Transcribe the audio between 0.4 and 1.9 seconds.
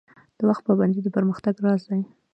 وخت پابندي د پرمختګ راز